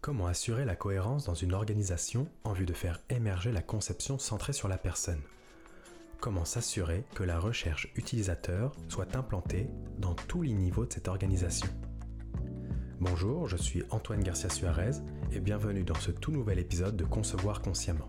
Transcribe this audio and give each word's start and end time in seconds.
Comment 0.00 0.28
assurer 0.28 0.64
la 0.64 0.76
cohérence 0.76 1.24
dans 1.24 1.34
une 1.34 1.52
organisation 1.52 2.28
en 2.44 2.52
vue 2.52 2.66
de 2.66 2.72
faire 2.72 3.00
émerger 3.10 3.50
la 3.50 3.62
conception 3.62 4.16
centrée 4.16 4.52
sur 4.52 4.68
la 4.68 4.78
personne? 4.78 5.20
Comment 6.20 6.44
s'assurer 6.44 7.04
que 7.16 7.24
la 7.24 7.40
recherche 7.40 7.92
utilisateur 7.96 8.76
soit 8.88 9.16
implantée 9.16 9.68
dans 9.98 10.14
tous 10.14 10.42
les 10.42 10.52
niveaux 10.52 10.86
de 10.86 10.92
cette 10.92 11.08
organisation? 11.08 11.66
Bonjour, 13.00 13.48
je 13.48 13.56
suis 13.56 13.82
Antoine 13.90 14.22
Garcia 14.22 14.48
Suarez 14.48 14.92
et 15.32 15.40
bienvenue 15.40 15.82
dans 15.82 15.98
ce 15.98 16.12
tout 16.12 16.30
nouvel 16.30 16.60
épisode 16.60 16.96
de 16.96 17.04
Concevoir 17.04 17.60
consciemment. 17.60 18.08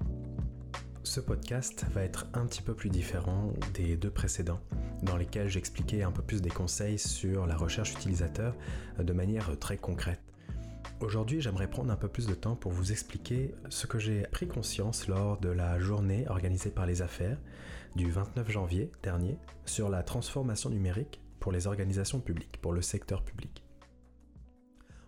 Ce 1.01 1.19
podcast 1.19 1.87
va 1.91 2.03
être 2.03 2.27
un 2.35 2.45
petit 2.45 2.61
peu 2.61 2.75
plus 2.75 2.91
différent 2.91 3.51
des 3.73 3.97
deux 3.97 4.11
précédents, 4.11 4.61
dans 5.01 5.17
lesquels 5.17 5.49
j'expliquais 5.49 6.03
un 6.03 6.11
peu 6.11 6.21
plus 6.21 6.43
des 6.43 6.51
conseils 6.51 6.99
sur 6.99 7.47
la 7.47 7.57
recherche 7.57 7.93
utilisateur 7.93 8.55
de 8.99 9.11
manière 9.11 9.57
très 9.57 9.77
concrète. 9.77 10.28
Aujourd'hui, 11.01 11.39
j'aimerais 11.39 11.69
prendre 11.69 11.91
un 11.91 11.95
peu 11.95 12.09
plus 12.09 12.27
de 12.27 12.33
temps 12.33 12.57
pour 12.57 12.73
vous 12.73 12.91
expliquer 12.91 13.55
ce 13.69 13.87
que 13.87 13.99
j'ai 13.99 14.23
pris 14.23 14.49
conscience 14.49 15.07
lors 15.07 15.39
de 15.39 15.47
la 15.47 15.79
journée 15.79 16.27
organisée 16.27 16.71
par 16.71 16.85
les 16.85 17.01
affaires 17.01 17.37
du 17.95 18.11
29 18.11 18.51
janvier 18.51 18.91
dernier 19.01 19.37
sur 19.65 19.87
la 19.87 20.03
transformation 20.03 20.69
numérique 20.69 21.21
pour 21.39 21.53
les 21.53 21.67
organisations 21.67 22.19
publiques, 22.19 22.59
pour 22.61 22.73
le 22.73 22.81
secteur 22.81 23.23
public. 23.23 23.63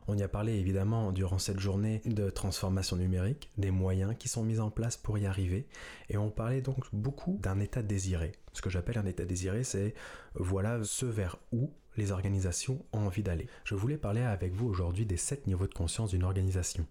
On 0.08 0.18
y 0.18 0.24
a 0.24 0.28
parlé 0.28 0.54
évidemment 0.54 1.12
durant 1.12 1.38
cette 1.38 1.60
journée 1.60 2.02
de 2.06 2.30
transformation 2.30 2.98
numérique, 2.98 3.52
des 3.58 3.72
moyens 3.72 4.16
qui 4.18 4.28
sont 4.28 4.44
mis 4.44 4.60
en 4.60 4.72
place 4.72 4.98
pour 4.98 5.18
y 5.18 5.26
arriver, 5.26 5.68
et 6.10 6.18
on 6.18 6.30
parlait 6.30 6.62
donc 6.62 6.86
beaucoup 6.92 7.38
d'un 7.42 7.60
état 7.60 7.84
désiré. 7.84 8.32
Ce 8.54 8.62
que 8.62 8.70
j'appelle 8.70 8.98
un 8.98 9.06
état 9.06 9.26
désiré, 9.26 9.64
c'est 9.64 9.94
voilà 10.36 10.84
ce 10.84 11.06
vers 11.06 11.38
où 11.52 11.72
les 11.98 12.12
organisations 12.12 12.84
ont 12.94 13.06
envie 13.06 13.24
d'aller. 13.24 13.48
Je 13.64 13.76
voulais 13.76 13.98
parler 13.98 14.22
avec 14.22 14.54
vous 14.54 14.68
aujourd'hui 14.68 15.06
des 15.06 15.18
sept 15.18 15.48
niveaux 15.48 15.68
de 15.68 15.74
conscience 15.74 16.12
d'une 16.12 16.24
organisation. 16.24 16.86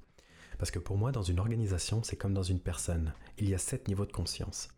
Parce 0.59 0.71
que 0.71 0.79
pour 0.79 0.97
moi, 0.97 1.11
dans 1.11 1.23
une 1.23 1.41
organisation, 1.41 2.03
c'est 2.03 2.17
comme 2.17 2.35
dans 2.35 2.43
une 2.43 2.61
personne. 2.61 3.13
Il 3.39 3.49
y 3.49 3.55
a 3.55 3.59
sept 3.59 3.89
niveaux 3.89 4.07
de 4.07 4.13
conscience. 4.13 4.69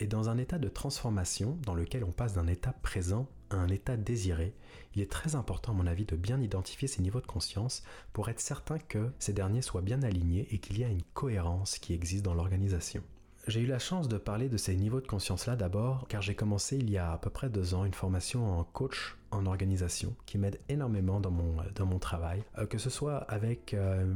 Et 0.00 0.08
dans 0.08 0.28
un 0.28 0.38
état 0.38 0.58
de 0.58 0.68
transformation 0.68 1.56
dans 1.62 1.74
lequel 1.74 2.02
on 2.02 2.10
passe 2.10 2.34
d'un 2.34 2.48
état 2.48 2.72
présent 2.72 3.28
à 3.50 3.56
un 3.56 3.68
état 3.68 3.96
désiré, 3.96 4.52
il 4.94 5.02
est 5.02 5.10
très 5.10 5.36
important 5.36 5.72
à 5.72 5.74
mon 5.76 5.86
avis 5.86 6.04
de 6.04 6.16
bien 6.16 6.40
identifier 6.40 6.88
ces 6.88 7.00
niveaux 7.00 7.20
de 7.20 7.26
conscience 7.26 7.84
pour 8.12 8.28
être 8.28 8.40
certain 8.40 8.78
que 8.78 9.12
ces 9.20 9.32
derniers 9.32 9.62
soient 9.62 9.82
bien 9.82 10.02
alignés 10.02 10.48
et 10.50 10.58
qu'il 10.58 10.78
y 10.78 10.84
a 10.84 10.88
une 10.88 11.02
cohérence 11.14 11.78
qui 11.78 11.94
existe 11.94 12.24
dans 12.24 12.34
l'organisation. 12.34 13.04
J'ai 13.46 13.60
eu 13.60 13.66
la 13.66 13.78
chance 13.78 14.08
de 14.08 14.16
parler 14.16 14.48
de 14.48 14.56
ces 14.56 14.74
niveaux 14.74 15.02
de 15.02 15.06
conscience-là 15.06 15.54
d'abord, 15.54 16.08
car 16.08 16.22
j'ai 16.22 16.34
commencé 16.34 16.78
il 16.78 16.88
y 16.88 16.96
a 16.96 17.12
à 17.12 17.18
peu 17.18 17.28
près 17.28 17.50
deux 17.50 17.74
ans 17.74 17.84
une 17.84 17.92
formation 17.92 18.58
en 18.58 18.64
coach 18.64 19.18
en 19.32 19.44
organisation 19.44 20.16
qui 20.24 20.38
m'aide 20.38 20.58
énormément 20.70 21.20
dans 21.20 21.30
mon, 21.30 21.56
dans 21.74 21.84
mon 21.84 21.98
travail, 21.98 22.42
euh, 22.56 22.64
que 22.64 22.78
ce 22.78 22.88
soit 22.88 23.18
avec 23.18 23.74
euh, 23.74 24.06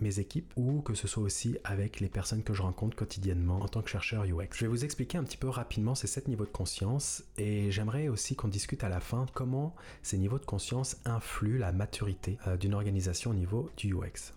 mes 0.00 0.18
équipes 0.18 0.52
ou 0.56 0.82
que 0.82 0.92
ce 0.92 1.08
soit 1.08 1.22
aussi 1.22 1.56
avec 1.64 2.00
les 2.00 2.08
personnes 2.08 2.42
que 2.42 2.52
je 2.52 2.60
rencontre 2.60 2.94
quotidiennement 2.94 3.60
en 3.60 3.68
tant 3.68 3.80
que 3.80 3.88
chercheur 3.88 4.24
UX. 4.24 4.48
Je 4.52 4.60
vais 4.66 4.70
vous 4.70 4.84
expliquer 4.84 5.16
un 5.16 5.24
petit 5.24 5.38
peu 5.38 5.48
rapidement 5.48 5.94
ces 5.94 6.06
sept 6.06 6.28
niveaux 6.28 6.44
de 6.44 6.50
conscience 6.50 7.24
et 7.38 7.70
j'aimerais 7.70 8.08
aussi 8.08 8.36
qu'on 8.36 8.48
discute 8.48 8.84
à 8.84 8.90
la 8.90 9.00
fin 9.00 9.24
comment 9.32 9.74
ces 10.02 10.18
niveaux 10.18 10.38
de 10.38 10.44
conscience 10.44 10.98
influent 11.06 11.58
la 11.58 11.72
maturité 11.72 12.36
euh, 12.46 12.58
d'une 12.58 12.74
organisation 12.74 13.30
au 13.30 13.34
niveau 13.34 13.70
du 13.78 13.94
UX. 13.94 14.34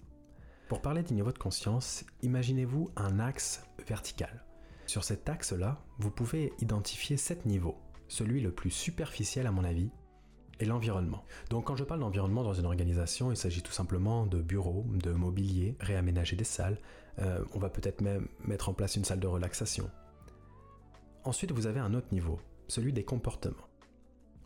Pour 0.67 0.81
parler 0.81 1.01
du 1.01 1.13
niveau 1.13 1.31
de 1.31 1.37
conscience, 1.37 2.03
imaginez-vous 2.23 2.91
un 2.97 3.19
axe 3.19 3.63
vertical. 3.87 4.43
Sur 4.85 5.03
cet 5.03 5.27
axe-là, 5.29 5.81
vous 5.99 6.11
pouvez 6.11 6.53
identifier 6.59 7.17
sept 7.17 7.45
niveaux. 7.45 7.77
Celui 8.07 8.39
le 8.41 8.51
plus 8.51 8.69
superficiel 8.69 9.47
à 9.47 9.51
mon 9.51 9.63
avis 9.63 9.89
est 10.59 10.65
l'environnement. 10.65 11.23
Donc 11.49 11.65
quand 11.65 11.75
je 11.75 11.83
parle 11.83 11.99
d'environnement 11.99 12.43
dans 12.43 12.53
une 12.53 12.65
organisation, 12.65 13.31
il 13.31 13.37
s'agit 13.37 13.61
tout 13.61 13.71
simplement 13.71 14.25
de 14.25 14.41
bureaux, 14.41 14.85
de 14.89 15.11
mobilier, 15.11 15.75
réaménager 15.79 16.35
des 16.35 16.43
salles, 16.43 16.79
euh, 17.19 17.43
on 17.53 17.59
va 17.59 17.69
peut-être 17.69 18.01
même 18.01 18.27
mettre 18.45 18.69
en 18.69 18.73
place 18.73 18.95
une 18.95 19.05
salle 19.05 19.19
de 19.19 19.27
relaxation. 19.27 19.89
Ensuite, 21.25 21.51
vous 21.51 21.67
avez 21.67 21.79
un 21.79 21.93
autre 21.93 22.07
niveau, 22.11 22.39
celui 22.67 22.93
des 22.93 23.03
comportements. 23.03 23.67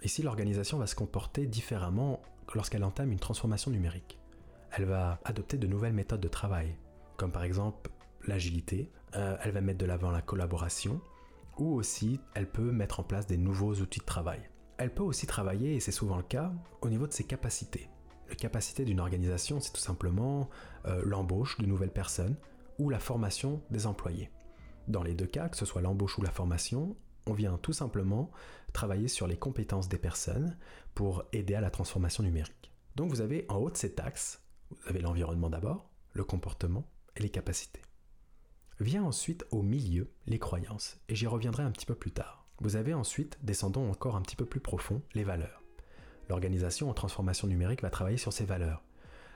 Ici, 0.04 0.24
l'organisation 0.24 0.80
va 0.80 0.88
se 0.88 0.96
comporter 0.96 1.46
différemment 1.46 2.22
lorsqu'elle 2.56 2.84
entame 2.84 3.12
une 3.12 3.20
transformation 3.20 3.72
numérique 3.72 4.22
elle 4.72 4.86
va 4.86 5.20
adopter 5.26 5.58
de 5.58 5.68
nouvelles 5.68 5.94
méthodes 5.94 6.22
de 6.22 6.28
travail, 6.28 6.76
comme 7.18 7.32
par 7.32 7.44
exemple 7.44 7.92
l'agilité, 8.28 8.92
euh, 9.16 9.38
elle 9.44 9.52
va 9.52 9.62
mettre 9.62 9.80
de 9.80 9.86
l'avant 9.86 10.12
la 10.12 10.22
collaboration, 10.22 11.02
ou 11.58 11.74
aussi 11.76 12.20
elle 12.34 12.50
peut 12.50 12.72
mettre 12.72 13.00
en 13.00 13.04
place 13.04 13.28
des 13.28 13.38
nouveaux 13.38 13.76
outils 13.76 14.00
de 14.00 14.06
travail. 14.06 14.42
Elle 14.78 14.94
peut 14.94 15.04
aussi 15.04 15.28
travailler, 15.28 15.76
et 15.76 15.80
c'est 15.80 15.92
souvent 15.92 16.18
le 16.18 16.24
cas, 16.24 16.52
au 16.82 16.90
niveau 16.90 17.08
de 17.08 17.14
ses 17.14 17.24
capacités. 17.24 17.90
La 18.30 18.36
capacité 18.36 18.86
d'une 18.86 19.00
organisation, 19.00 19.60
c'est 19.60 19.74
tout 19.74 19.82
simplement 19.82 20.50
euh, 20.86 21.02
l'embauche 21.06 21.58
de 21.58 21.66
nouvelles 21.66 21.92
personnes 21.92 22.36
ou 22.80 22.90
la 22.90 23.00
formation 23.00 23.62
des 23.70 23.86
employés. 23.86 24.32
Dans 24.88 25.04
les 25.04 25.14
deux 25.14 25.28
cas, 25.28 25.50
que 25.50 25.58
ce 25.58 25.66
soit 25.66 25.82
l'embauche 25.82 26.18
ou 26.18 26.22
la 26.22 26.32
formation, 26.32 26.96
on 27.28 27.34
vient 27.34 27.58
tout 27.58 27.74
simplement 27.74 28.32
travailler 28.74 29.08
sur 29.08 29.28
les 29.28 29.38
compétences 29.38 29.90
des 29.90 30.00
personnes 30.00 30.58
pour 30.96 31.26
aider 31.34 31.54
à 31.54 31.62
la 31.62 31.70
transformation 31.70 32.24
numérique. 32.24 32.72
Donc 32.96 33.12
vous 33.12 33.22
avez 33.22 33.46
en 33.50 33.58
haut 33.58 33.70
de 33.70 33.78
cet 33.78 34.00
axe 34.00 34.42
vous 34.72 34.90
avez 34.90 35.02
l'environnement 35.02 35.50
d'abord, 35.50 35.90
le 36.14 36.24
comportement 36.24 36.86
et 37.16 37.22
les 37.22 37.30
capacités. 37.30 37.82
Vient 38.82 39.04
ensuite 39.04 39.46
au 39.52 39.62
milieu 39.62 40.10
les 40.26 40.40
croyances, 40.40 40.98
et 41.08 41.14
j'y 41.14 41.28
reviendrai 41.28 41.62
un 41.62 41.70
petit 41.70 41.86
peu 41.86 41.94
plus 41.94 42.10
tard. 42.10 42.48
Vous 42.62 42.78
avez 42.78 42.96
ensuite, 42.96 43.38
descendons 43.44 43.88
encore 43.92 44.16
un 44.16 44.24
petit 44.24 44.36
peu 44.36 44.48
plus 44.48 44.60
profond, 44.60 45.04
les 45.14 45.24
valeurs. 45.24 45.62
L'organisation 46.30 46.90
en 46.90 46.96
transformation 46.96 47.48
numérique 47.48 47.84
va 47.84 47.92
travailler 47.92 48.18
sur 48.18 48.34
ces 48.34 48.44
valeurs. 48.44 48.84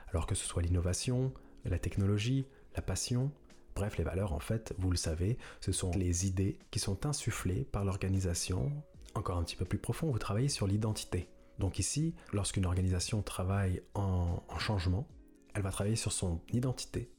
Alors 0.08 0.26
que 0.26 0.34
ce 0.34 0.44
soit 0.44 0.62
l'innovation, 0.62 1.32
la 1.64 1.78
technologie, 1.78 2.44
la 2.74 2.82
passion, 2.82 3.30
bref, 3.76 3.96
les 3.98 4.02
valeurs 4.02 4.32
en 4.32 4.40
fait, 4.40 4.74
vous 4.78 4.90
le 4.90 4.96
savez, 4.96 5.38
ce 5.60 5.70
sont 5.70 5.92
les 5.92 6.26
idées 6.26 6.58
qui 6.72 6.80
sont 6.80 7.06
insufflées 7.06 7.68
par 7.70 7.84
l'organisation. 7.84 8.72
Encore 9.14 9.38
un 9.38 9.44
petit 9.44 9.54
peu 9.54 9.64
plus 9.64 9.78
profond, 9.78 10.10
vous 10.10 10.18
travaillez 10.18 10.48
sur 10.48 10.66
l'identité. 10.66 11.28
Donc 11.60 11.78
ici, 11.78 12.16
lorsqu'une 12.32 12.66
organisation 12.66 13.22
travaille 13.22 13.80
en, 13.94 14.42
en 14.48 14.58
changement, 14.58 15.06
elle 15.54 15.62
va 15.62 15.70
travailler 15.70 15.94
sur 15.94 16.10
son 16.10 16.40
identité, 16.52 17.12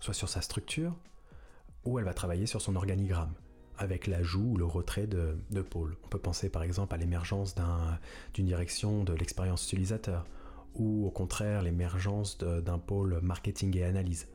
soit 0.00 0.14
sur 0.14 0.30
sa 0.30 0.40
structure, 0.40 0.96
ou 1.84 1.98
elle 1.98 2.04
va 2.04 2.14
travailler 2.14 2.46
sur 2.46 2.60
son 2.60 2.76
organigramme, 2.76 3.32
avec 3.78 4.06
l'ajout 4.06 4.52
ou 4.52 4.56
le 4.56 4.64
retrait 4.64 5.06
de, 5.06 5.36
pôles. 5.62 5.96
On 6.04 6.08
peut 6.08 6.18
penser 6.18 6.50
par 6.50 6.62
exemple 6.62 6.94
à 6.94 6.98
l'émergence 6.98 7.54
d'une 8.34 8.46
direction 8.46 9.04
de 9.04 9.12
l'expérience 9.14 9.64
utilisateur, 9.64 10.26
ou 10.74 11.06
au 11.06 11.10
contraire 11.10 11.62
l'émergence 11.62 12.38
d'un 12.38 12.78
pôle 12.78 13.20
marketing 13.22 13.76
et 13.76 13.84
analyse. 13.84 14.28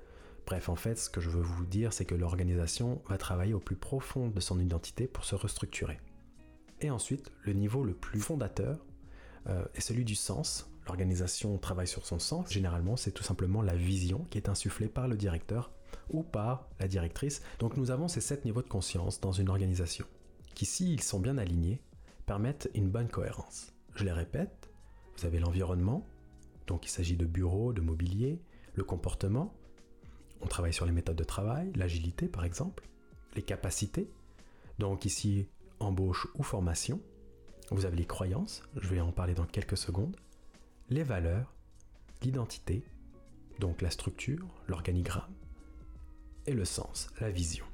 Bref, 0.46 0.70
en 0.70 0.76
fait, 0.76 1.00
ce 1.00 1.10
que 1.10 1.22
je 1.22 1.30
veux 1.30 1.42
vous 1.42 1.66
dire, 1.66 1.92
c'est 1.92 2.06
que 2.06 2.14
l'organisation 2.14 3.02
va 3.10 3.18
travailler 3.18 3.56
au 3.56 3.60
plus 3.60 3.76
profond 3.76 4.28
de 4.30 4.40
son 4.40 4.60
identité 4.60 5.08
pour 5.08 5.26
se 5.26 5.34
restructurer. 5.34 6.00
Et 6.82 6.92
ensuite, 6.92 7.32
le 7.42 7.54
niveau 7.54 7.84
le 7.84 7.96
plus 7.96 8.20
fondateur 8.20 8.86
euh, 9.48 9.66
est 9.74 9.82
celui 9.82 10.06
du 10.06 10.14
sens, 10.14 10.70
L'organisation 10.88 11.58
travaille 11.58 11.88
sur 11.88 12.06
son 12.06 12.20
sens. 12.20 12.52
Généralement, 12.52 12.96
c'est 12.96 13.12
tout 13.12 13.24
simplement 13.24 13.62
la 13.62 13.76
vision 13.76 14.26
qui 14.30 14.38
est 14.38 14.50
insufflée 14.50 14.88
par 14.88 15.08
le 15.08 15.18
directeur 15.18 15.72
ou 16.10 16.24
par 16.24 16.68
la 16.80 16.88
directrice. 16.88 17.42
Donc 17.60 17.78
nous 17.78 17.92
avons 17.92 18.08
ces 18.08 18.22
sept 18.22 18.46
niveaux 18.46 18.62
de 18.62 18.68
conscience 18.68 19.20
dans 19.22 19.32
une 19.32 19.50
organisation, 19.50 20.06
qui 20.54 20.66
s'ils 20.66 21.02
sont 21.02 21.20
bien 21.20 21.38
alignés, 21.38 21.82
permettent 22.26 22.70
une 22.74 22.90
bonne 22.90 23.10
cohérence. 23.10 23.74
Je 23.96 24.04
les 24.04 24.12
répète, 24.12 24.70
vous 25.18 25.26
avez 25.26 25.40
l'environnement, 25.40 26.06
donc 26.68 26.86
il 26.86 26.90
s'agit 26.90 27.18
de 27.18 27.26
bureaux, 27.26 27.74
de 27.74 27.82
mobilier, 27.82 28.42
le 28.74 28.84
comportement, 28.84 29.54
on 30.42 30.48
travaille 30.48 30.74
sur 30.74 30.86
les 30.86 30.92
méthodes 30.92 31.16
de 31.16 31.24
travail, 31.24 31.72
l'agilité 31.76 32.28
par 32.28 32.44
exemple, 32.44 32.88
les 33.36 33.42
capacités, 33.42 34.10
donc 34.80 35.06
ici 35.06 35.48
embauche 35.80 36.28
ou 36.36 36.44
formation, 36.44 37.02
vous 37.72 37.86
avez 37.86 37.98
les 37.98 38.06
croyances, 38.06 38.64
je 38.76 38.88
vais 38.88 39.02
en 39.02 39.12
parler 39.12 39.34
dans 39.34 39.46
quelques 39.46 39.78
secondes, 39.78 40.16
les 40.90 41.04
valeurs, 41.04 41.54
l'identité, 42.22 42.84
donc 43.60 43.82
la 43.82 43.90
structure, 43.90 44.48
l'organigramme, 44.68 45.34
et 46.48 46.54
le 46.54 46.66
sens, 46.66 47.10
la 47.20 47.30
vision. 47.30 47.66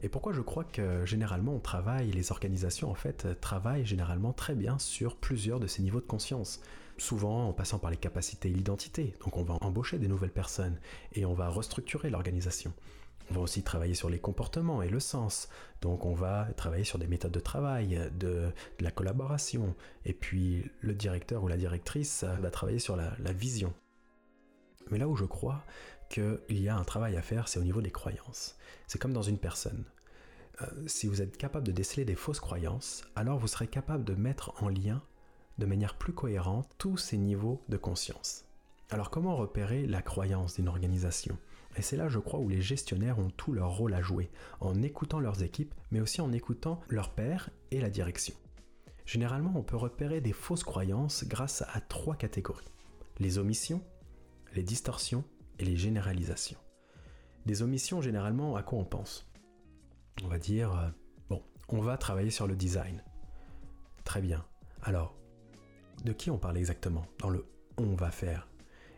Et 0.00 0.08
pourquoi 0.08 0.32
je 0.32 0.40
crois 0.40 0.64
que 0.64 1.04
généralement 1.04 1.54
on 1.54 1.60
travaille, 1.60 2.12
les 2.12 2.30
organisations 2.30 2.90
en 2.90 2.94
fait 2.94 3.40
travaillent 3.40 3.84
généralement 3.84 4.32
très 4.32 4.54
bien 4.54 4.78
sur 4.78 5.16
plusieurs 5.16 5.58
de 5.58 5.66
ces 5.66 5.82
niveaux 5.82 6.00
de 6.00 6.06
conscience. 6.06 6.60
Souvent 6.98 7.48
en 7.48 7.52
passant 7.52 7.78
par 7.78 7.90
les 7.90 7.96
capacités 7.96 8.48
et 8.48 8.52
l'identité. 8.52 9.14
Donc 9.24 9.36
on 9.36 9.42
va 9.42 9.56
embaucher 9.60 9.98
des 9.98 10.08
nouvelles 10.08 10.32
personnes 10.32 10.78
et 11.12 11.24
on 11.24 11.34
va 11.34 11.48
restructurer 11.48 12.10
l'organisation. 12.10 12.72
On 13.30 13.34
va 13.34 13.40
aussi 13.40 13.62
travailler 13.62 13.94
sur 13.94 14.08
les 14.08 14.18
comportements 14.18 14.82
et 14.82 14.88
le 14.88 15.00
sens. 15.00 15.48
Donc 15.80 16.06
on 16.06 16.14
va 16.14 16.48
travailler 16.56 16.84
sur 16.84 16.98
des 16.98 17.06
méthodes 17.06 17.32
de 17.32 17.40
travail, 17.40 18.10
de, 18.18 18.50
la 18.80 18.90
collaboration. 18.90 19.74
Et 20.04 20.12
puis 20.12 20.64
le 20.80 20.94
directeur 20.94 21.42
ou 21.42 21.48
la 21.48 21.56
directrice 21.56 22.24
va 22.24 22.50
travailler 22.50 22.78
sur 22.78 22.96
la, 22.96 23.12
la 23.18 23.32
vision. 23.32 23.72
Mais 24.90 24.98
là 24.98 25.08
où 25.08 25.16
je 25.16 25.24
crois 25.24 25.62
qu'il 26.08 26.60
y 26.60 26.68
a 26.68 26.76
un 26.76 26.84
travail 26.84 27.16
à 27.16 27.22
faire, 27.22 27.48
c'est 27.48 27.58
au 27.58 27.64
niveau 27.64 27.82
des 27.82 27.90
croyances. 27.90 28.56
C'est 28.86 29.00
comme 29.00 29.12
dans 29.12 29.22
une 29.22 29.38
personne. 29.38 29.84
Euh, 30.62 30.66
si 30.86 31.06
vous 31.06 31.22
êtes 31.22 31.36
capable 31.36 31.66
de 31.66 31.72
déceler 31.72 32.04
des 32.04 32.14
fausses 32.14 32.40
croyances, 32.40 33.04
alors 33.14 33.38
vous 33.38 33.48
serez 33.48 33.68
capable 33.68 34.04
de 34.04 34.14
mettre 34.14 34.52
en 34.62 34.68
lien 34.68 35.02
de 35.58 35.66
manière 35.66 35.96
plus 35.96 36.12
cohérente 36.12 36.68
tous 36.78 36.96
ces 36.96 37.18
niveaux 37.18 37.62
de 37.68 37.76
conscience. 37.76 38.44
Alors 38.90 39.10
comment 39.10 39.36
repérer 39.36 39.86
la 39.86 40.02
croyance 40.02 40.54
d'une 40.54 40.68
organisation? 40.68 41.36
Et 41.76 41.82
c'est 41.82 41.96
là, 41.96 42.08
je 42.08 42.18
crois, 42.18 42.40
où 42.40 42.48
les 42.48 42.60
gestionnaires 42.60 43.18
ont 43.18 43.30
tout 43.30 43.52
leur 43.52 43.76
rôle 43.76 43.94
à 43.94 44.02
jouer, 44.02 44.30
en 44.60 44.82
écoutant 44.82 45.20
leurs 45.20 45.42
équipes, 45.42 45.74
mais 45.90 46.00
aussi 46.00 46.20
en 46.20 46.32
écoutant 46.32 46.80
leurs 46.88 47.10
pairs 47.10 47.50
et 47.70 47.80
la 47.80 47.90
direction. 47.90 48.34
Généralement, 49.04 49.52
on 49.54 49.62
peut 49.62 49.76
repérer 49.76 50.20
des 50.20 50.32
fausses 50.32 50.64
croyances 50.64 51.24
grâce 51.24 51.62
à 51.72 51.80
trois 51.80 52.16
catégories. 52.16 52.72
Les 53.18 53.38
omissions, 53.38 53.82
les 54.54 54.62
distorsions 54.62 55.24
les 55.64 55.76
généralisations. 55.76 56.58
Des 57.46 57.62
omissions, 57.62 58.00
généralement, 58.00 58.56
à 58.56 58.62
quoi 58.62 58.78
on 58.78 58.84
pense? 58.84 59.30
On 60.24 60.28
va 60.28 60.38
dire, 60.38 60.74
euh, 60.76 60.88
bon, 61.28 61.42
on 61.68 61.80
va 61.80 61.96
travailler 61.96 62.30
sur 62.30 62.46
le 62.46 62.56
design. 62.56 63.02
Très 64.04 64.20
bien. 64.20 64.44
Alors, 64.82 65.18
de 66.04 66.12
qui 66.12 66.30
on 66.30 66.38
parle 66.38 66.56
exactement 66.56 67.06
dans 67.18 67.30
le 67.30 67.44
on 67.76 67.94
va 67.94 68.10
faire 68.10 68.48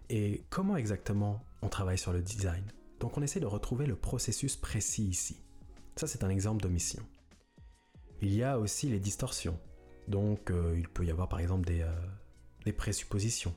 Et 0.08 0.44
comment 0.50 0.76
exactement 0.76 1.44
on 1.62 1.68
travaille 1.68 1.98
sur 1.98 2.12
le 2.12 2.22
design? 2.22 2.64
Donc 2.98 3.16
on 3.18 3.22
essaie 3.22 3.40
de 3.40 3.46
retrouver 3.46 3.86
le 3.86 3.96
processus 3.96 4.56
précis 4.56 5.04
ici. 5.04 5.42
Ça 5.96 6.06
c'est 6.06 6.24
un 6.24 6.30
exemple 6.30 6.62
d'omission. 6.62 7.02
Il 8.22 8.34
y 8.34 8.42
a 8.42 8.58
aussi 8.58 8.88
les 8.88 9.00
distorsions. 9.00 9.58
Donc 10.08 10.50
euh, 10.50 10.74
il 10.76 10.88
peut 10.88 11.04
y 11.04 11.10
avoir 11.10 11.28
par 11.28 11.40
exemple 11.40 11.66
des, 11.66 11.82
euh, 11.82 11.92
des 12.64 12.72
présuppositions. 12.72 13.54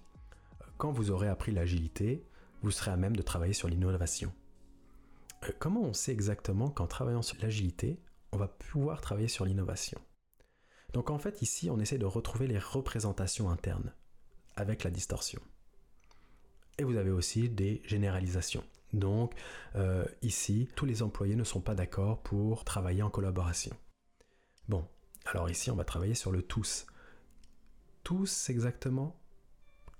Quand 0.77 0.91
vous 0.91 1.11
aurez 1.11 1.27
appris 1.27 1.51
l'agilité, 1.51 2.25
vous 2.63 2.71
serez 2.71 2.91
à 2.91 2.97
même 2.97 3.15
de 3.15 3.21
travailler 3.21 3.53
sur 3.53 3.67
l'innovation. 3.67 4.33
Euh, 5.43 5.51
comment 5.59 5.81
on 5.81 5.93
sait 5.93 6.11
exactement 6.11 6.69
qu'en 6.69 6.87
travaillant 6.87 7.21
sur 7.21 7.37
l'agilité, 7.41 7.99
on 8.31 8.37
va 8.37 8.47
pouvoir 8.47 9.01
travailler 9.01 9.27
sur 9.27 9.45
l'innovation? 9.45 10.01
Donc 10.93 11.09
en 11.09 11.19
fait 11.19 11.41
ici, 11.41 11.69
on 11.69 11.79
essaie 11.79 11.97
de 11.97 12.05
retrouver 12.05 12.47
les 12.47 12.59
représentations 12.59 13.49
internes 13.49 13.93
avec 14.55 14.83
la 14.83 14.91
distorsion. 14.91 15.41
Et 16.77 16.83
vous 16.83 16.97
avez 16.97 17.11
aussi 17.11 17.49
des 17.49 17.81
généralisations. 17.85 18.63
Donc 18.93 19.33
euh, 19.75 20.05
ici, 20.21 20.69
tous 20.75 20.85
les 20.85 21.03
employés 21.03 21.35
ne 21.35 21.43
sont 21.43 21.61
pas 21.61 21.75
d'accord 21.75 22.21
pour 22.23 22.63
travailler 22.63 23.03
en 23.03 23.09
collaboration. 23.09 23.75
Bon, 24.69 24.87
alors 25.25 25.49
ici, 25.49 25.71
on 25.71 25.75
va 25.75 25.83
travailler 25.83 26.15
sur 26.15 26.31
le 26.31 26.41
tous. 26.41 26.85
Tous 28.03 28.49
exactement? 28.49 29.19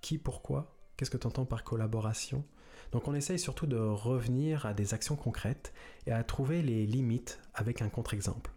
Qui, 0.02 0.18
pourquoi? 0.18 0.78
Qu'est-ce 0.96 1.12
que 1.12 1.18
tu 1.18 1.28
entends 1.28 1.46
par 1.46 1.64
collaboration? 1.64 2.46
Donc 2.94 3.08
on 3.08 3.16
essaye 3.16 3.40
surtout 3.40 3.66
de 3.66 3.78
revenir 3.78 4.68
à 4.68 4.76
des 4.76 4.94
actions 4.94 5.16
concrètes 5.16 5.74
et 6.06 6.12
à 6.12 6.24
trouver 6.24 6.62
les 6.62 6.86
limites 6.86 7.42
avec 7.56 7.82
un 7.82 7.90
contre-exemple. 7.90 8.52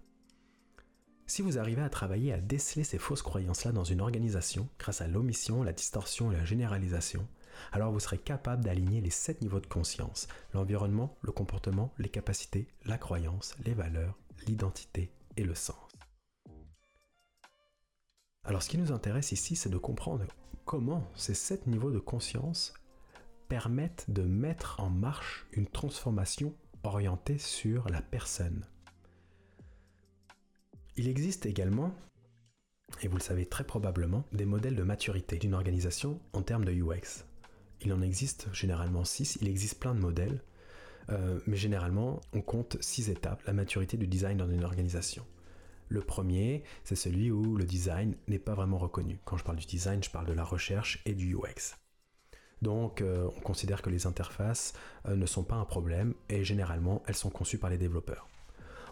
Si 1.27 1.41
vous 1.41 1.59
arrivez 1.59 1.81
à 1.81 1.89
travailler 1.89 2.35
à 2.35 2.39
déceler 2.39 2.85
ces 2.85 2.99
fausses 2.99 3.23
croyances-là 3.23 3.73
dans 3.73 3.83
une 3.83 4.03
organisation 4.03 4.69
grâce 4.79 5.01
à 5.01 5.09
l'omission, 5.09 5.63
la 5.63 5.73
distorsion 5.73 6.31
et 6.31 6.37
la 6.37 6.45
généralisation, 6.45 7.27
alors 7.73 7.91
vous 7.91 7.99
serez 7.99 8.19
capable 8.19 8.63
d'aligner 8.63 9.01
les 9.01 9.11
sept 9.11 9.41
niveaux 9.41 9.59
de 9.59 9.67
conscience, 9.67 10.29
l'environnement, 10.53 11.17
le 11.23 11.33
comportement, 11.33 11.95
les 11.97 12.11
capacités, 12.11 12.69
la 12.85 12.99
croyance, 12.99 13.57
les 13.65 13.73
valeurs, 13.73 14.19
l'identité 14.47 15.11
et 15.39 15.45
le 15.45 15.55
sens. 15.55 15.77
Alors 18.45 18.63
ce 18.63 18.69
qui 18.69 18.79
nous 18.79 18.93
intéresse 18.93 19.33
ici, 19.33 19.57
c'est 19.57 19.71
de 19.71 19.79
comprendre 19.79 20.27
comment 20.67 21.11
ces 21.17 21.35
sept 21.35 21.67
niveaux 21.67 21.91
de 21.91 21.99
conscience 21.99 22.75
permettent 23.49 24.07
de 24.09 24.23
mettre 24.23 24.81
en 24.81 24.91
marche 24.91 25.47
une 25.53 25.67
transformation 25.67 26.55
orientée 26.85 27.39
sur 27.39 27.89
la 27.89 28.01
personne. 28.01 28.65
Il 30.97 31.09
existe 31.09 31.47
également, 31.47 31.95
et 33.03 33.09
vous 33.09 33.17
le 33.17 33.23
savez 33.23 33.47
très 33.47 33.65
probablement, 33.65 34.25
des 34.33 34.47
modèles 34.47 34.77
de 34.77 34.83
maturité 34.83 35.37
d'une 35.37 35.55
organisation 35.55 36.21
en 36.33 36.43
termes 36.43 36.65
de 36.65 36.73
UX. 36.73 37.25
Il 37.83 37.93
en 37.93 38.01
existe 38.01 38.49
généralement 38.53 39.05
six, 39.05 39.37
il 39.41 39.49
existe 39.49 39.79
plein 39.79 39.95
de 39.95 40.01
modèles, 40.01 40.43
euh, 41.11 41.39
mais 41.47 41.57
généralement 41.57 42.21
on 42.33 42.41
compte 42.41 42.79
six 42.81 43.11
étapes, 43.11 43.43
la 43.47 43.53
maturité 43.53 43.97
du 43.97 44.07
design 44.07 44.39
dans 44.39 44.49
une 44.49 44.65
organisation. 44.65 45.27
Le 45.89 46.01
premier, 46.01 46.65
c'est 46.83 46.97
celui 46.97 47.31
où 47.31 47.57
le 47.57 47.65
design 47.65 48.17
n'est 48.27 48.41
pas 48.41 48.55
vraiment 48.55 48.79
reconnu. 48.79 49.21
Quand 49.25 49.37
je 49.37 49.45
parle 49.45 49.59
du 49.59 49.67
design, 49.67 50.03
je 50.03 50.11
parle 50.11 50.27
de 50.27 50.33
la 50.33 50.43
recherche 50.43 51.01
et 51.05 51.15
du 51.15 51.37
UX. 51.37 51.77
Donc 52.63 53.01
euh, 53.01 53.29
on 53.37 53.41
considère 53.41 53.83
que 53.83 53.91
les 53.91 54.07
interfaces 54.07 54.73
euh, 55.09 55.17
ne 55.17 55.27
sont 55.27 55.45
pas 55.45 55.57
un 55.57 55.65
problème 55.65 56.15
et 56.29 56.45
généralement 56.45 57.03
elles 57.07 57.15
sont 57.15 57.31
conçues 57.31 57.59
par 57.59 57.71
les 57.71 57.79
développeurs. 57.79 58.29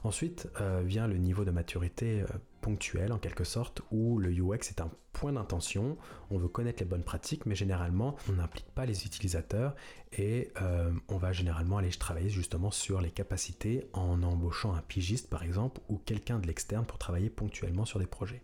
Ensuite 0.03 0.51
euh, 0.61 0.83
vient 0.85 1.07
le 1.07 1.17
niveau 1.17 1.47
de 1.47 1.51
maturité 1.51 2.25
ponctuel 2.61 3.11
en 3.11 3.19
quelque 3.19 3.45
sorte 3.45 3.81
où 3.91 4.19
le 4.19 4.31
UX 4.31 4.69
est 4.69 4.83
un 4.83 4.91
point 5.15 5.33
d'intention, 5.33 5.97
on 6.31 6.37
veut 6.37 6.49
connaître 6.49 6.83
les 6.83 6.89
bonnes 6.89 7.05
pratiques 7.05 7.47
mais 7.47 7.55
généralement 7.55 8.17
on 8.29 8.35
n'implique 8.35 8.71
pas 8.75 8.85
les 8.85 9.07
utilisateurs 9.07 9.75
et 10.13 10.53
on 11.09 11.17
va 11.17 11.33
généralement 11.33 11.79
aller 11.79 11.91
travailler 11.91 12.29
justement 12.29 12.71
sur 12.71 13.01
les 13.01 13.11
capacités 13.11 13.89
en 13.95 14.23
embauchant 14.23 14.75
un 14.75 14.83
pigiste 14.83 15.31
par 15.31 15.43
exemple 15.43 15.81
ou 15.89 15.97
quelqu'un 15.97 16.39
de 16.39 16.47
l'externe 16.47 16.85
pour 16.85 16.99
travailler 16.99 17.31
ponctuellement 17.31 17.87
sur 17.87 17.99
des 17.99 18.07
projets. 18.07 18.43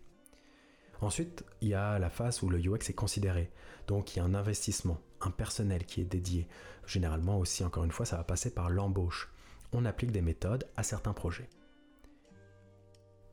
Ensuite, 1.01 1.43
il 1.61 1.69
y 1.69 1.73
a 1.73 1.97
la 1.97 2.09
phase 2.11 2.43
où 2.43 2.49
le 2.49 2.59
UX 2.59 2.89
est 2.89 2.93
considéré. 2.93 3.51
Donc 3.87 4.15
il 4.15 4.19
y 4.19 4.21
a 4.21 4.23
un 4.23 4.35
investissement, 4.35 4.99
personnel 5.29 5.85
qui 5.85 6.01
est 6.01 6.05
dédié. 6.05 6.47
Généralement 6.87 7.37
aussi, 7.37 7.63
encore 7.63 7.83
une 7.83 7.91
fois, 7.91 8.05
ça 8.05 8.17
va 8.17 8.23
passer 8.23 8.51
par 8.51 8.69
l'embauche 8.69 9.31
on 9.73 9.85
applique 9.85 10.11
des 10.11 10.21
méthodes 10.21 10.65
à 10.75 10.83
certains 10.83 11.13
projets. 11.13 11.49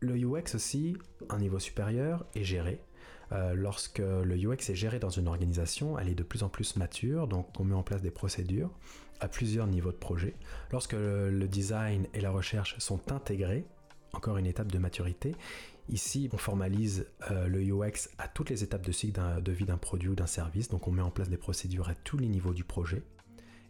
Le 0.01 0.15
UX 0.15 0.55
aussi, 0.55 0.97
un 1.29 1.39
niveau 1.39 1.59
supérieur, 1.59 2.25
est 2.35 2.45
géré. 2.45 2.81
Euh, 3.33 3.55
lorsque 3.55 3.99
le 3.99 4.37
UX 4.37 4.71
est 4.71 4.75
géré 4.75 4.99
dans 4.99 5.11
une 5.11 5.29
organisation, 5.29 5.99
elle 5.99 6.09
est 6.09 6.15
de 6.15 6.23
plus 6.23 6.43
en 6.43 6.49
plus 6.49 6.77
mature, 6.77 7.27
donc 7.27 7.49
on 7.59 7.65
met 7.65 7.75
en 7.75 7.83
place 7.83 8.01
des 8.01 8.11
procédures 8.11 8.71
à 9.21 9.29
plusieurs 9.29 9.67
niveaux 9.67 9.91
de 9.91 9.97
projet. 9.97 10.35
Lorsque 10.71 10.93
le, 10.93 11.47
design 11.49 12.07
et 12.15 12.21
la 12.21 12.31
recherche 12.31 12.79
sont 12.79 13.13
intégrés, 13.13 13.67
encore 14.13 14.39
une 14.39 14.47
étape 14.47 14.71
de 14.71 14.79
maturité, 14.79 15.35
ici 15.89 16.29
on 16.33 16.39
formalise 16.39 17.07
euh, 17.31 17.47
le 17.47 17.61
UX 17.61 18.09
à 18.19 18.29
toutes 18.29 18.51
les 18.51 18.65
étapes 18.65 18.87
de 18.87 18.93
cycle 18.93 19.21
de 19.43 19.53
vie 19.53 19.65
d'un 19.65 19.79
produit 19.79 20.09
ou 20.09 20.15
d'un 20.15 20.27
service, 20.27 20.69
donc 20.69 20.87
on 20.89 20.91
met 20.91 21.03
en 21.03 21.11
place 21.11 21.29
des 21.29 21.37
procédures 21.37 21.89
à 21.89 21.95
tous 21.95 22.19
les 22.19 22.29
niveaux 22.29 22.55
du 22.55 22.65
projet. 22.65 23.03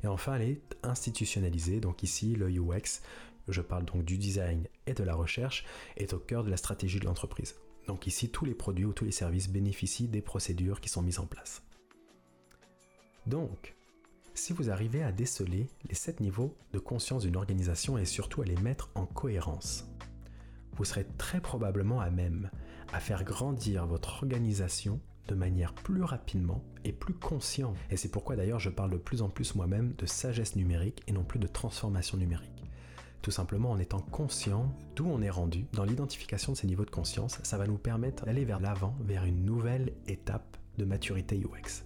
Et 0.03 0.07
enfin, 0.07 0.37
elle 0.37 0.43
est 0.43 0.77
institutionnalisée. 0.83 1.81
Donc 1.81 2.03
ici, 2.03 2.35
le 2.35 2.49
UX, 2.49 3.03
je 3.49 3.61
parle 3.61 3.85
donc 3.85 4.05
du 4.05 4.17
design 4.17 4.67
et 4.87 4.95
de 4.95 5.03
la 5.03 5.15
recherche, 5.15 5.65
est 5.97 6.13
au 6.13 6.19
cœur 6.19 6.45
de 6.45 6.51
la 6.51 6.57
stratégie 6.57 7.01
de 7.01 7.05
l'entreprise. 7.05 7.57
Donc 7.87 8.07
ici, 8.07 8.29
tous 8.29 8.45
les 8.45 8.55
produits 8.55 8.85
ou 8.85 8.93
tous 8.93 9.05
les 9.05 9.13
services 9.13 9.49
bénéficient 9.49 10.09
des 10.09 10.23
procédures 10.23 10.81
qui 10.81 10.89
sont 10.89 11.03
mises 11.03 11.19
en 11.19 11.27
place. 11.27 11.63
Donc, 13.27 13.75
si 14.35 14.53
vous 14.53 14.71
arrivez 14.71 15.03
à 15.03 15.11
déceler 15.11 15.67
les 15.89 15.95
sept 15.95 16.21
niveaux 16.21 16.55
de 16.73 16.79
conscience 16.79 17.25
d'une 17.25 17.37
organisation 17.37 17.99
et 17.99 18.05
surtout 18.05 18.43
à 18.43 18.45
les 18.45 18.57
mettre 18.57 18.91
en 18.95 19.05
cohérence, 19.05 19.89
vous 20.79 20.85
serez 20.85 21.07
très 21.19 21.41
probablement 21.41 22.01
à 22.01 22.09
même 22.09 22.51
à 22.93 23.01
faire 23.01 23.25
grandir 23.25 23.87
votre 23.87 24.23
organisation 24.23 25.01
de 25.27 25.35
manière 25.35 25.75
plus 25.75 26.03
rapidement 26.03 26.63
et 26.85 26.93
plus 26.93 27.13
consciente. 27.13 27.77
Et 27.91 27.97
c'est 27.97 28.09
pourquoi 28.09 28.37
d'ailleurs 28.37 28.61
je 28.61 28.71
parle 28.71 28.93
de 28.93 28.97
plus 28.97 29.21
en 29.21 29.29
plus 29.29 29.55
moi-même 29.55 29.93
de 29.99 30.07
sagesse 30.07 30.57
numérique 30.57 31.03
et 31.07 31.13
non 31.13 31.25
plus 31.25 31.39
de 31.39 31.47
transformation 31.47 32.17
numérique. 32.17 32.65
Tout 33.21 33.31
simplement 33.31 33.73
en 33.73 33.79
étant 33.79 34.01
conscient 34.01 34.73
d'où 34.97 35.07
on 35.07 35.21
est 35.21 35.29
rendu 35.29 35.67
dans 35.73 35.85
l'identification 35.85 36.53
de 36.53 36.57
ces 36.57 36.67
niveaux 36.67 36.85
de 36.85 36.91
conscience, 36.91 37.41
ça 37.43 37.59
va 37.59 37.67
nous 37.67 37.77
permettre 37.77 38.25
d'aller 38.25 38.45
vers 38.45 38.61
l'avant, 38.61 38.97
vers 39.01 39.25
une 39.25 39.45
nouvelle 39.45 39.93
étape 40.07 40.57
de 40.79 40.85
maturité 40.85 41.37
UX. 41.37 41.85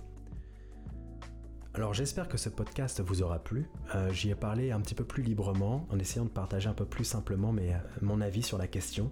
Alors 1.75 1.95
j'espère 1.95 2.29
que 2.29 2.37
ce 2.37 2.51
podcast 2.51 3.01
vous 3.01 3.23
aura 3.23 3.39
plu. 3.39 3.67
Euh, 3.95 4.13
j'y 4.13 4.29
ai 4.29 4.35
parlé 4.35 4.73
un 4.73 4.81
petit 4.83 4.95
peu 4.95 5.05
plus 5.05 5.23
librement 5.23 5.87
en 5.91 5.99
essayant 5.99 6.27
de 6.27 6.31
partager 6.31 6.69
un 6.69 6.75
peu 6.75 6.85
plus 6.85 7.05
simplement 7.05 7.55
euh, 7.59 7.73
mon 8.03 8.21
avis 8.21 8.43
sur 8.43 8.59
la 8.59 8.67
question. 8.67 9.11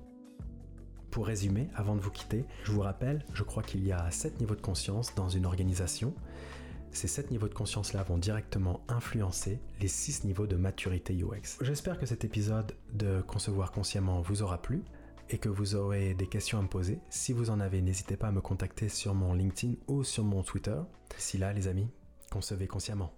Pour 1.10 1.26
résumer, 1.26 1.68
avant 1.74 1.96
de 1.96 2.02
vous 2.02 2.10
quitter, 2.10 2.44
je 2.64 2.72
vous 2.72 2.82
rappelle, 2.82 3.24
je 3.32 3.44
crois 3.44 3.62
qu'il 3.62 3.82
y 3.86 3.92
a 3.92 4.10
7 4.10 4.40
niveaux 4.40 4.54
de 4.54 4.60
conscience 4.60 5.14
dans 5.14 5.30
une 5.30 5.46
organisation. 5.46 6.14
Ces 6.92 7.08
7 7.08 7.30
niveaux 7.30 7.48
de 7.48 7.54
conscience-là 7.54 8.02
vont 8.02 8.18
directement 8.18 8.82
influencer 8.88 9.58
les 9.80 9.88
6 9.88 10.24
niveaux 10.24 10.46
de 10.46 10.56
maturité 10.56 11.14
UX. 11.14 11.56
J'espère 11.62 11.98
que 11.98 12.04
cet 12.04 12.26
épisode 12.26 12.74
de 12.92 13.22
Concevoir 13.22 13.72
consciemment 13.72 14.20
vous 14.20 14.42
aura 14.42 14.60
plu 14.60 14.84
et 15.30 15.38
que 15.38 15.48
vous 15.48 15.76
aurez 15.76 16.12
des 16.12 16.26
questions 16.26 16.58
à 16.58 16.62
me 16.62 16.68
poser. 16.68 16.98
Si 17.08 17.32
vous 17.32 17.48
en 17.48 17.58
avez, 17.58 17.80
n'hésitez 17.80 18.18
pas 18.18 18.28
à 18.28 18.32
me 18.32 18.42
contacter 18.42 18.90
sur 18.90 19.14
mon 19.14 19.32
LinkedIn 19.32 19.76
ou 19.86 20.04
sur 20.04 20.24
mon 20.24 20.42
Twitter. 20.42 20.76
D'ici 21.16 21.38
là, 21.38 21.52
les 21.52 21.66
amis, 21.68 21.88
concevez 22.30 22.66
consciemment. 22.66 23.12